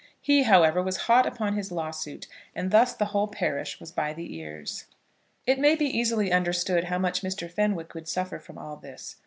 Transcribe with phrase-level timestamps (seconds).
[0.19, 4.35] He, however, was hot upon his lawsuit, and thus the whole parish was by the
[4.35, 4.85] ears.
[5.45, 7.47] It may be easily understood how much Mr.
[7.47, 9.17] Fenwick would suffer from all this.